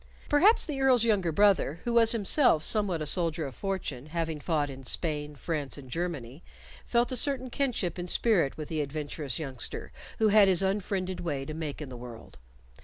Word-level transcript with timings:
Perhaps 0.29 0.65
the 0.65 0.81
Earl's 0.81 1.03
younger 1.03 1.31
brother 1.31 1.79
who 1.83 1.93
was 1.93 2.11
himself 2.11 2.63
somewhat 2.63 3.03
a 3.03 3.05
soldier 3.05 3.45
of 3.45 3.53
fortune, 3.53 4.07
having 4.07 4.39
fought 4.39 4.67
in 4.71 4.83
Spain, 4.83 5.35
France, 5.35 5.77
and 5.77 5.91
Germany 5.91 6.43
felt 6.87 7.11
a 7.11 7.15
certain 7.15 7.51
kinship 7.51 7.99
in 7.99 8.07
spirit 8.07 8.57
with 8.57 8.67
the 8.67 8.81
adventurous 8.81 9.37
youngster 9.37 9.91
who 10.17 10.29
had 10.29 10.47
his 10.47 10.63
unfriended 10.63 11.19
way 11.19 11.45
to 11.45 11.53
make 11.53 11.83
in 11.83 11.89
the 11.89 11.95
world. 11.97 12.39